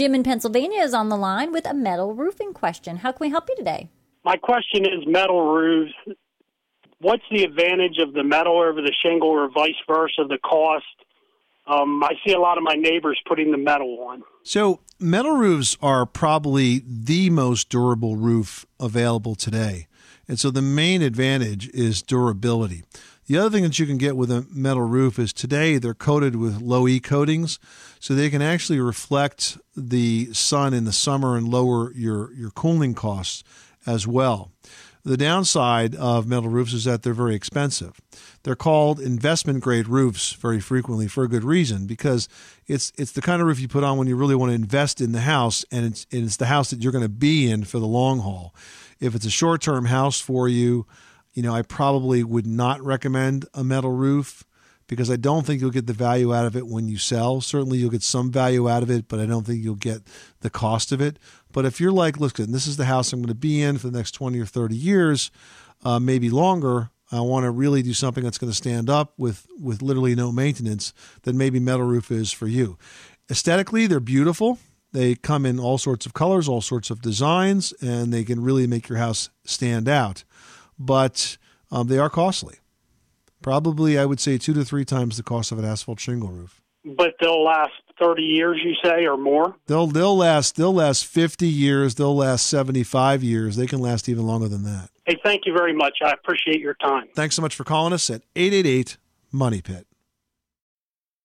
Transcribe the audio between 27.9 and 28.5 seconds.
so they can